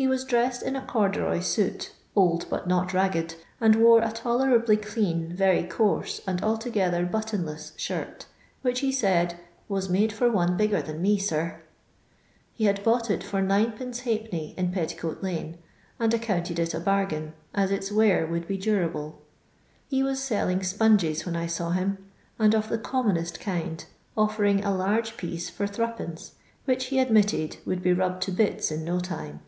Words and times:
He 0.00 0.06
was 0.06 0.22
dressed 0.24 0.62
in 0.62 0.76
a 0.76 0.86
corduroy 0.86 1.40
suit, 1.40 1.90
old 2.14 2.46
but 2.48 2.68
not 2.68 2.94
ragged, 2.94 3.34
and 3.60 3.74
wore 3.74 4.00
a 4.00 4.12
tolerably 4.12 4.76
clean, 4.76 5.32
very 5.34 5.64
coarse, 5.64 6.20
and 6.24 6.40
altogether 6.40 7.04
button 7.04 7.44
less 7.44 7.72
shirt, 7.76 8.26
which 8.62 8.78
he 8.78 8.92
said" 8.92 9.40
was 9.68 9.88
made 9.88 10.12
for 10.12 10.30
one 10.30 10.56
bigger 10.56 10.80
than 10.80 11.02
me, 11.02 11.18
sir." 11.18 11.60
He 12.54 12.66
had 12.66 12.84
bought 12.84 13.10
it 13.10 13.24
for 13.24 13.42
9^d, 13.42 14.54
in 14.56 14.70
Petti 14.70 14.96
coat 14.96 15.18
Une, 15.20 15.56
and 15.98 16.14
accounted 16.14 16.60
it 16.60 16.74
a 16.74 16.78
bargain, 16.78 17.32
as 17.52 17.72
its 17.72 17.90
wear 17.90 18.24
would 18.24 18.46
be 18.46 18.56
dunble. 18.56 19.16
He 19.88 20.04
was 20.04 20.22
selling 20.22 20.62
sponges 20.62 21.26
when 21.26 21.34
I 21.34 21.48
saw 21.48 21.70
him, 21.70 21.98
and 22.38 22.54
of 22.54 22.68
the 22.68 22.78
commonest 22.78 23.40
kind, 23.40 23.84
offering 24.16 24.64
a 24.64 24.72
large 24.72 25.16
piece 25.16 25.50
for 25.50 25.66
Sc/., 25.66 26.30
which 26.66 26.84
(he 26.84 27.00
admitted) 27.00 27.56
would 27.66 27.82
be 27.82 27.92
rubbed 27.92 28.22
to 28.22 28.30
bits 28.30 28.70
in 28.70 28.84
no 28.84 29.00
time. 29.00 29.40